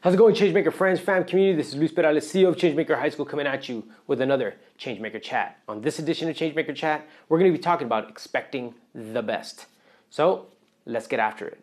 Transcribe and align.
How's 0.00 0.14
it 0.14 0.18
going, 0.18 0.32
Changemaker 0.32 0.72
friends, 0.72 1.00
fam, 1.00 1.24
community? 1.24 1.56
This 1.56 1.70
is 1.70 1.74
Luis 1.74 1.90
Perales, 1.90 2.24
CEO 2.24 2.50
of 2.50 2.56
Changemaker 2.56 2.96
High 2.96 3.08
School, 3.08 3.24
coming 3.24 3.48
at 3.48 3.68
you 3.68 3.82
with 4.06 4.20
another 4.20 4.54
Changemaker 4.78 5.20
Chat. 5.20 5.58
On 5.66 5.80
this 5.80 5.98
edition 5.98 6.30
of 6.30 6.36
Changemaker 6.36 6.72
Chat, 6.72 7.04
we're 7.28 7.40
going 7.40 7.50
to 7.50 7.58
be 7.58 7.60
talking 7.60 7.84
about 7.84 8.08
expecting 8.08 8.76
the 8.94 9.22
best. 9.22 9.66
So 10.08 10.46
let's 10.86 11.08
get 11.08 11.18
after 11.18 11.48
it. 11.48 11.60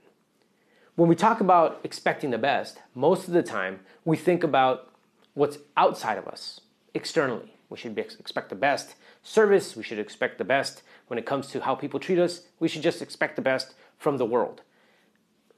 When 0.98 1.08
we 1.08 1.16
talk 1.16 1.40
about 1.40 1.80
expecting 1.86 2.32
the 2.32 2.38
best, 2.38 2.80
most 2.94 3.30
of 3.30 3.34
the 3.34 3.42
time 3.42 3.80
we 4.04 4.18
think 4.18 4.44
about 4.44 4.92
what's 5.34 5.60
outside 5.78 6.18
of 6.18 6.28
us, 6.28 6.60
externally. 6.94 7.56
We 7.70 7.78
should 7.78 7.98
expect 7.98 8.50
the 8.50 8.56
best 8.56 8.96
service, 9.24 9.78
we 9.78 9.84
should 9.84 9.98
expect 9.98 10.40
the 10.40 10.44
best 10.44 10.84
when 11.08 11.18
it 11.18 11.26
comes 11.26 11.48
to 11.52 11.62
how 11.62 11.74
people 11.74 12.02
treat 12.02 12.20
us, 12.20 12.42
we 12.60 12.68
should 12.68 12.84
just 12.84 13.02
expect 13.02 13.38
the 13.38 13.42
best 13.42 13.76
from 13.98 14.18
the 14.18 14.26
world. 14.26 14.62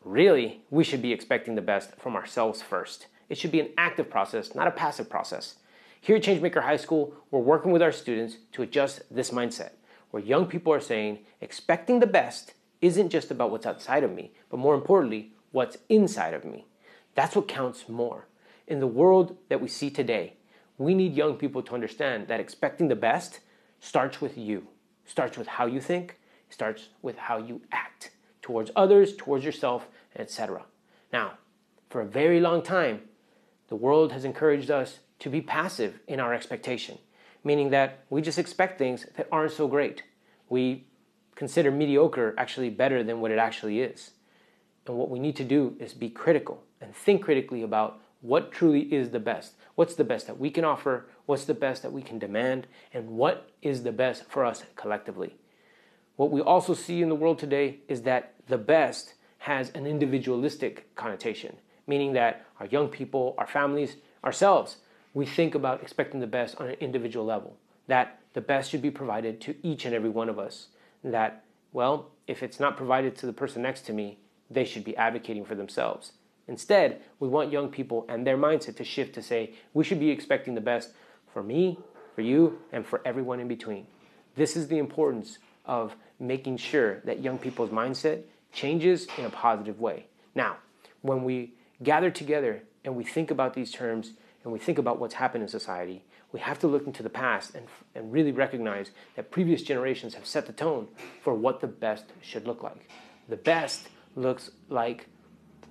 Really, 0.08 0.62
we 0.70 0.86
should 0.86 1.02
be 1.02 1.12
expecting 1.12 1.56
the 1.56 1.62
best 1.62 1.98
from 1.98 2.16
ourselves 2.16 2.62
first. 2.62 3.08
It 3.28 3.38
should 3.38 3.52
be 3.52 3.60
an 3.60 3.72
active 3.78 4.10
process, 4.10 4.56
not 4.56 4.66
a 4.66 4.72
passive 4.72 5.10
process. 5.10 5.58
Here 6.00 6.16
at 6.16 6.24
Changemaker 6.24 6.64
High 6.64 6.78
School, 6.78 7.14
we're 7.30 7.42
working 7.42 7.74
with 7.74 7.82
our 7.82 7.92
students 7.92 8.38
to 8.54 8.62
adjust 8.62 9.02
this 9.14 9.32
mindset, 9.32 9.72
where 10.12 10.24
young 10.24 10.46
people 10.46 10.72
are 10.72 10.80
saying 10.80 11.26
expecting 11.42 12.00
the 12.00 12.08
best 12.08 12.54
isn't 12.80 13.10
just 13.10 13.32
about 13.32 13.52
what's 13.52 13.66
outside 13.66 14.02
of 14.02 14.14
me, 14.14 14.32
but 14.50 14.62
more 14.62 14.76
importantly, 14.76 15.34
what's 15.52 15.78
inside 15.90 16.34
of 16.34 16.46
me. 16.46 16.66
That's 17.14 17.36
what 17.36 17.50
counts 17.50 17.90
more. 17.90 18.30
In 18.66 18.80
the 18.80 18.88
world 18.88 19.36
that 19.50 19.60
we 19.60 19.68
see 19.68 19.90
today, 19.90 20.38
we 20.78 20.96
need 20.96 21.16
young 21.16 21.36
people 21.36 21.62
to 21.64 21.74
understand 21.74 22.30
that 22.30 22.40
expecting 22.40 22.88
the 22.88 22.96
best 22.96 23.42
starts 23.82 24.22
with 24.22 24.38
you, 24.38 24.70
starts 25.06 25.38
with 25.38 25.48
how 25.48 25.66
you 25.66 25.82
think, 25.82 26.18
starts 26.50 26.88
with 27.02 27.18
how 27.18 27.40
you 27.40 27.60
act 27.74 27.87
towards 28.48 28.72
others, 28.78 29.14
towards 29.14 29.44
yourself, 29.44 29.90
etc. 30.16 30.64
Now, 31.12 31.34
for 31.90 32.00
a 32.00 32.06
very 32.06 32.40
long 32.40 32.62
time, 32.62 33.02
the 33.68 33.76
world 33.76 34.14
has 34.14 34.24
encouraged 34.24 34.72
us 34.72 35.00
to 35.20 35.30
be 35.30 35.42
passive 35.42 36.00
in 36.08 36.22
our 36.22 36.34
expectation, 36.34 36.98
meaning 37.44 37.72
that 37.72 38.06
we 38.10 38.22
just 38.22 38.40
expect 38.40 38.78
things 38.78 39.06
that 39.18 39.28
aren't 39.34 39.52
so 39.52 39.68
great. 39.68 40.04
We 40.48 40.86
consider 41.36 41.72
mediocre 41.72 42.34
actually 42.38 42.70
better 42.70 43.04
than 43.04 43.20
what 43.20 43.32
it 43.32 43.38
actually 43.38 43.82
is. 43.82 44.12
And 44.86 44.96
what 44.96 45.10
we 45.10 45.20
need 45.20 45.36
to 45.36 45.44
do 45.44 45.76
is 45.78 45.94
be 45.94 46.10
critical 46.10 46.64
and 46.80 46.96
think 46.96 47.24
critically 47.24 47.64
about 47.64 48.00
what 48.22 48.54
truly 48.54 48.84
is 48.94 49.10
the 49.10 49.20
best. 49.20 49.56
What's 49.76 49.96
the 49.96 50.06
best 50.06 50.26
that 50.28 50.40
we 50.40 50.52
can 50.52 50.64
offer? 50.64 51.08
What's 51.26 51.44
the 51.44 51.54
best 51.54 51.82
that 51.82 51.92
we 51.92 52.02
can 52.02 52.18
demand? 52.18 52.66
And 52.94 53.10
what 53.10 53.50
is 53.62 53.84
the 53.84 53.92
best 53.92 54.24
for 54.30 54.46
us 54.46 54.64
collectively? 54.78 55.36
What 56.18 56.32
we 56.32 56.42
also 56.42 56.74
see 56.74 57.02
in 57.02 57.10
the 57.10 57.16
world 57.16 57.40
today 57.40 57.80
is 57.88 58.02
that 58.02 58.34
the 58.48 58.58
best 58.58 59.14
has 59.38 59.70
an 59.70 59.86
individualistic 59.86 60.94
connotation, 60.96 61.56
meaning 61.86 62.14
that 62.14 62.46
our 62.60 62.66
young 62.66 62.90
people, 62.90 63.36
our 63.38 63.46
families, 63.46 63.98
ourselves, 64.24 64.78
we 65.14 65.28
think 65.28 65.54
about 65.54 65.82
expecting 65.82 66.20
the 66.20 66.28
best 66.28 66.60
on 66.60 66.68
an 66.68 66.76
individual 66.80 67.24
level, 67.24 67.56
that 67.86 68.20
the 68.34 68.42
best 68.42 68.72
should 68.72 68.82
be 68.82 68.90
provided 68.92 69.40
to 69.42 69.56
each 69.62 69.86
and 69.86 69.94
every 69.94 70.10
one 70.10 70.28
of 70.28 70.40
us, 70.40 70.68
that, 71.04 71.44
well, 71.72 72.10
if 72.26 72.42
it's 72.42 72.60
not 72.60 72.78
provided 72.78 73.16
to 73.16 73.28
the 73.28 73.34
person 73.34 73.62
next 73.62 73.82
to 73.82 73.94
me, 73.94 74.18
they 74.50 74.66
should 74.66 74.84
be 74.84 74.98
advocating 74.98 75.46
for 75.46 75.54
themselves. 75.54 76.14
Instead, 76.48 77.00
we 77.20 77.28
want 77.28 77.52
young 77.52 77.70
people 77.70 78.06
and 78.10 78.26
their 78.26 78.38
mindset 78.38 78.76
to 78.78 78.84
shift 78.84 79.14
to 79.14 79.22
say, 79.22 79.54
we 79.74 79.84
should 79.84 80.00
be 80.00 80.10
expecting 80.10 80.56
the 80.56 80.62
best 80.62 80.94
for 81.32 81.44
me, 81.44 81.78
for 82.16 82.22
you, 82.22 82.60
and 82.72 82.88
for 82.88 83.02
everyone 83.06 83.40
in 83.40 83.48
between. 83.48 83.86
This 84.36 84.56
is 84.56 84.68
the 84.68 84.78
importance 84.78 85.38
of 85.68 85.96
making 86.20 86.58
sure 86.58 87.00
that 87.02 87.22
young 87.22 87.38
people's 87.38 87.70
mindset 87.70 88.24
changes 88.52 89.08
in 89.18 89.26
a 89.26 89.30
positive 89.30 89.80
way. 89.80 90.08
Now, 90.34 90.58
when 91.02 91.24
we 91.24 91.54
gather 91.84 92.10
together 92.10 92.64
and 92.84 92.96
we 92.96 93.04
think 93.04 93.30
about 93.30 93.54
these 93.54 93.72
terms 93.72 94.14
and 94.44 94.52
we 94.52 94.60
think 94.60 94.78
about 94.78 95.00
what's 95.00 95.16
happened 95.16 95.44
in 95.44 95.48
society, 95.48 96.04
we 96.32 96.40
have 96.40 96.60
to 96.60 96.68
look 96.68 96.88
into 96.88 97.04
the 97.04 97.10
past 97.10 97.56
and, 97.56 97.68
and 97.96 98.12
really 98.12 98.32
recognize 98.32 98.92
that 99.16 99.32
previous 99.32 99.62
generations 99.62 100.14
have 100.16 100.26
set 100.26 100.46
the 100.46 100.54
tone 100.54 100.88
for 101.22 101.34
what 101.34 101.62
the 101.62 101.68
best 101.68 102.06
should 102.22 102.48
look 102.48 102.64
like. 102.64 102.90
The 103.30 103.38
best 103.38 103.90
looks 104.16 104.52
like, 104.70 105.08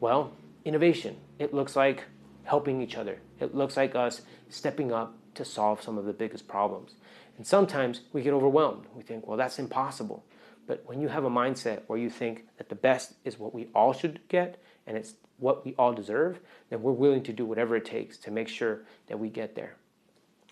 well, 0.00 0.32
innovation. 0.64 1.16
It 1.38 1.52
looks 1.52 1.76
like 1.76 2.04
helping 2.44 2.80
each 2.80 2.96
other. 2.96 3.18
It 3.40 3.54
looks 3.54 3.76
like 3.76 3.94
us 3.94 4.22
stepping 4.48 4.92
up 4.92 5.14
to 5.36 5.44
solve 5.44 5.82
some 5.82 5.98
of 5.98 6.04
the 6.04 6.12
biggest 6.12 6.48
problems. 6.48 6.94
And 7.36 7.46
sometimes 7.46 8.00
we 8.12 8.22
get 8.22 8.32
overwhelmed. 8.32 8.86
We 8.94 9.02
think, 9.02 9.26
well, 9.26 9.36
that's 9.36 9.58
impossible. 9.58 10.24
But 10.66 10.82
when 10.86 11.00
you 11.00 11.08
have 11.08 11.24
a 11.24 11.30
mindset 11.30 11.82
where 11.86 11.98
you 11.98 12.10
think 12.10 12.46
that 12.58 12.68
the 12.68 12.74
best 12.74 13.14
is 13.24 13.38
what 13.38 13.54
we 13.54 13.68
all 13.74 13.92
should 13.92 14.20
get 14.28 14.60
and 14.86 14.96
it's 14.96 15.14
what 15.38 15.64
we 15.64 15.74
all 15.78 15.92
deserve, 15.92 16.40
then 16.70 16.82
we're 16.82 16.92
willing 16.92 17.22
to 17.22 17.32
do 17.32 17.44
whatever 17.44 17.76
it 17.76 17.84
takes 17.84 18.16
to 18.18 18.30
make 18.30 18.48
sure 18.48 18.80
that 19.06 19.18
we 19.18 19.28
get 19.28 19.54
there. 19.54 19.76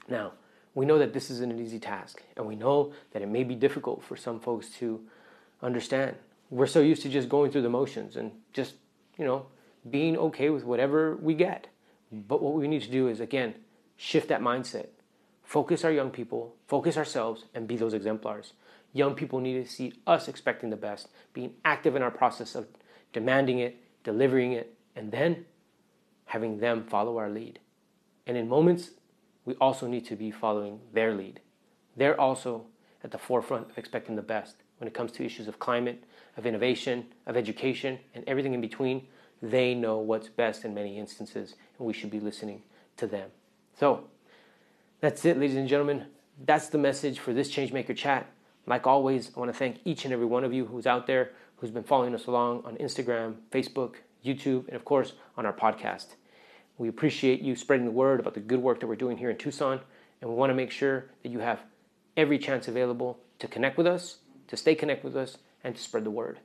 Now, 0.08 0.32
we 0.74 0.84
know 0.86 0.98
that 0.98 1.12
this 1.12 1.30
isn't 1.30 1.52
an 1.52 1.60
easy 1.60 1.78
task, 1.78 2.22
and 2.36 2.46
we 2.46 2.56
know 2.56 2.92
that 3.12 3.22
it 3.22 3.28
may 3.28 3.44
be 3.44 3.54
difficult 3.54 4.02
for 4.02 4.16
some 4.16 4.40
folks 4.40 4.68
to 4.70 5.00
understand. 5.62 6.16
We're 6.50 6.66
so 6.66 6.80
used 6.80 7.02
to 7.02 7.08
just 7.08 7.28
going 7.28 7.50
through 7.50 7.62
the 7.62 7.70
motions 7.70 8.16
and 8.16 8.32
just, 8.52 8.74
you 9.16 9.24
know, 9.24 9.46
being 9.88 10.16
okay 10.16 10.50
with 10.50 10.64
whatever 10.64 11.16
we 11.16 11.34
get. 11.34 11.68
But 12.10 12.42
what 12.42 12.54
we 12.54 12.68
need 12.68 12.82
to 12.82 12.90
do 12.90 13.08
is, 13.08 13.20
again, 13.20 13.54
shift 13.96 14.28
that 14.28 14.40
mindset. 14.40 14.88
Focus 15.42 15.84
our 15.84 15.92
young 15.92 16.10
people, 16.10 16.54
focus 16.66 16.96
ourselves, 16.96 17.44
and 17.54 17.68
be 17.68 17.76
those 17.76 17.94
exemplars. 17.94 18.54
Young 18.92 19.14
people 19.14 19.40
need 19.40 19.64
to 19.64 19.70
see 19.70 19.92
us 20.06 20.28
expecting 20.28 20.70
the 20.70 20.76
best, 20.76 21.08
being 21.32 21.54
active 21.64 21.96
in 21.96 22.02
our 22.02 22.10
process 22.10 22.54
of 22.54 22.66
demanding 23.12 23.58
it, 23.58 23.76
delivering 24.04 24.52
it, 24.52 24.74
and 24.96 25.12
then 25.12 25.44
having 26.26 26.58
them 26.58 26.84
follow 26.84 27.18
our 27.18 27.28
lead. 27.28 27.58
And 28.26 28.36
in 28.36 28.48
moments, 28.48 28.90
we 29.44 29.54
also 29.54 29.86
need 29.86 30.06
to 30.06 30.16
be 30.16 30.30
following 30.30 30.80
their 30.92 31.14
lead. 31.14 31.40
They're 31.96 32.18
also 32.18 32.66
at 33.02 33.10
the 33.10 33.18
forefront 33.18 33.70
of 33.70 33.78
expecting 33.78 34.16
the 34.16 34.22
best 34.22 34.56
when 34.78 34.88
it 34.88 34.94
comes 34.94 35.12
to 35.12 35.24
issues 35.24 35.48
of 35.48 35.58
climate, 35.58 36.04
of 36.36 36.46
innovation, 36.46 37.06
of 37.26 37.36
education, 37.36 37.98
and 38.14 38.24
everything 38.26 38.54
in 38.54 38.60
between. 38.60 39.06
They 39.42 39.74
know 39.74 39.98
what's 39.98 40.28
best 40.28 40.64
in 40.64 40.74
many 40.74 40.98
instances, 40.98 41.54
and 41.78 41.86
we 41.86 41.92
should 41.92 42.10
be 42.10 42.20
listening 42.20 42.62
to 42.96 43.06
them. 43.06 43.30
So, 43.78 44.04
that's 45.00 45.24
it, 45.24 45.38
ladies 45.38 45.56
and 45.56 45.68
gentlemen. 45.68 46.06
That's 46.44 46.68
the 46.68 46.78
message 46.78 47.18
for 47.18 47.32
this 47.32 47.50
Changemaker 47.50 47.96
chat. 47.96 48.26
Like 48.66 48.86
always, 48.86 49.30
I 49.36 49.40
want 49.40 49.52
to 49.52 49.58
thank 49.58 49.78
each 49.84 50.04
and 50.04 50.14
every 50.14 50.26
one 50.26 50.44
of 50.44 50.52
you 50.52 50.64
who's 50.64 50.86
out 50.86 51.06
there, 51.06 51.32
who's 51.56 51.70
been 51.70 51.82
following 51.82 52.14
us 52.14 52.26
along 52.26 52.62
on 52.64 52.76
Instagram, 52.76 53.34
Facebook, 53.50 53.96
YouTube, 54.24 54.66
and 54.68 54.76
of 54.76 54.84
course 54.84 55.12
on 55.36 55.44
our 55.44 55.52
podcast. 55.52 56.14
We 56.78 56.88
appreciate 56.88 57.40
you 57.40 57.56
spreading 57.56 57.84
the 57.84 57.92
word 57.92 58.20
about 58.20 58.34
the 58.34 58.40
good 58.40 58.60
work 58.60 58.80
that 58.80 58.86
we're 58.86 58.96
doing 58.96 59.18
here 59.18 59.30
in 59.30 59.36
Tucson, 59.36 59.80
and 60.20 60.30
we 60.30 60.36
want 60.36 60.50
to 60.50 60.54
make 60.54 60.70
sure 60.70 61.06
that 61.22 61.30
you 61.30 61.40
have 61.40 61.60
every 62.16 62.38
chance 62.38 62.68
available 62.68 63.18
to 63.40 63.48
connect 63.48 63.76
with 63.76 63.86
us, 63.86 64.18
to 64.48 64.56
stay 64.56 64.74
connected 64.74 65.04
with 65.04 65.16
us, 65.16 65.38
and 65.62 65.74
to 65.74 65.82
spread 65.82 66.04
the 66.04 66.10
word. 66.10 66.38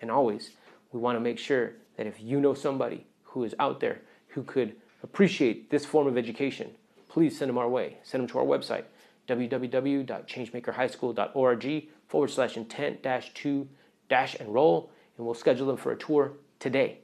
And 0.00 0.10
always, 0.10 0.52
we 0.92 1.00
want 1.00 1.16
to 1.16 1.20
make 1.20 1.38
sure 1.38 1.72
that 1.96 2.06
if 2.06 2.20
you 2.20 2.40
know 2.40 2.54
somebody 2.54 3.06
who 3.24 3.44
is 3.44 3.54
out 3.58 3.80
there 3.80 4.00
who 4.28 4.42
could 4.42 4.76
appreciate 5.02 5.70
this 5.70 5.84
form 5.84 6.06
of 6.06 6.16
education, 6.16 6.70
please 7.08 7.36
send 7.38 7.48
them 7.48 7.58
our 7.58 7.68
way. 7.68 7.96
Send 8.02 8.22
them 8.22 8.28
to 8.28 8.38
our 8.38 8.44
website, 8.44 8.84
www.changemakerhighschool.org 9.28 11.88
forward 12.08 12.30
slash 12.30 12.56
intent 12.56 13.02
dash 13.02 13.34
to 13.34 13.68
dash 14.08 14.36
enroll, 14.36 14.90
and 15.16 15.26
we'll 15.26 15.34
schedule 15.34 15.66
them 15.66 15.76
for 15.76 15.92
a 15.92 15.96
tour 15.96 16.32
today. 16.58 16.98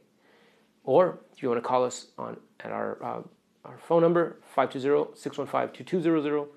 Or 0.85 1.19
if 1.33 1.43
you 1.43 1.49
want 1.49 1.63
to 1.63 1.69
call 1.69 1.85
us 1.85 2.09
on 2.19 2.39
at 2.61 2.73
our, 2.73 3.03
uh, 3.03 3.23
our 3.65 3.79
phone 3.79 4.03
number, 4.03 4.37
520-615-2200, 4.57 6.49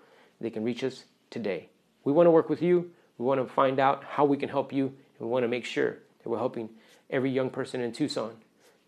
they 0.41 0.49
can 0.49 0.63
reach 0.63 0.83
us 0.83 1.05
today. 1.29 1.69
We 2.03 2.11
want 2.11 2.27
to 2.27 2.31
work 2.31 2.49
with 2.49 2.61
you. 2.61 2.91
We 3.17 3.25
want 3.25 3.45
to 3.45 3.53
find 3.53 3.79
out 3.79 4.03
how 4.03 4.25
we 4.25 4.37
can 4.37 4.49
help 4.49 4.73
you, 4.73 4.87
and 4.87 4.95
we 5.19 5.27
want 5.27 5.43
to 5.43 5.47
make 5.47 5.65
sure 5.65 5.99
that 6.23 6.29
we're 6.29 6.37
helping 6.37 6.69
every 7.09 7.31
young 7.31 7.49
person 7.49 7.81
in 7.81 7.91
Tucson 7.91 8.35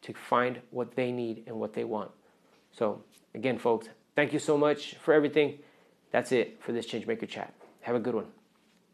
to 0.02 0.14
find 0.14 0.62
what 0.72 0.96
they 0.96 1.12
need 1.12 1.44
and 1.48 1.60
what 1.60 1.74
they 1.74 1.84
want. 1.84 2.12
So, 2.78 3.04
again, 3.34 3.58
folks, 3.58 3.90
thank 4.16 4.34
you 4.34 4.40
so 4.40 4.58
much 4.58 4.96
for 4.96 5.14
everything. 5.14 5.60
That's 6.12 6.32
it 6.32 6.62
for 6.62 6.72
this 6.72 6.86
Changemaker 6.86 7.28
chat. 7.28 7.54
Have 7.82 7.96
a 7.96 8.00
good 8.00 8.16
one. 8.16 8.28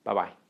Bye 0.04 0.14
bye. 0.14 0.43